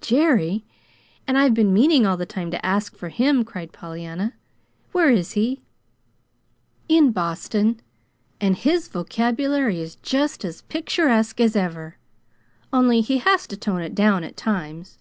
"Jerry! 0.00 0.64
And 1.26 1.36
I've 1.36 1.52
been 1.52 1.74
meaning 1.74 2.06
all 2.06 2.16
the 2.16 2.24
time 2.24 2.52
to 2.52 2.64
ask 2.64 2.94
for 2.94 3.08
him," 3.08 3.42
cried 3.44 3.72
Pollyanna. 3.72 4.34
"Where 4.92 5.10
is 5.10 5.32
he?" 5.32 5.62
"In 6.88 7.10
Boston; 7.10 7.80
and 8.40 8.56
his 8.56 8.86
vocabulary 8.86 9.80
is 9.80 9.96
just 9.96 10.44
as 10.44 10.62
picturesque 10.62 11.40
as 11.40 11.56
ever, 11.56 11.96
only 12.72 13.00
he 13.00 13.18
has 13.18 13.48
to 13.48 13.56
tone 13.56 13.80
it 13.80 13.96
down 13.96 14.22
at 14.22 14.36
times. 14.36 14.98